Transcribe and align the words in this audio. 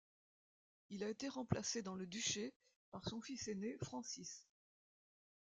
Il 0.89 1.03
a 1.03 1.09
été 1.09 1.29
remplacé 1.29 1.83
dans 1.83 1.93
le 1.93 2.07
duché 2.07 2.55
par 2.89 3.07
son 3.07 3.21
fils 3.21 3.47
aîné 3.49 3.77
Francis. 3.83 4.47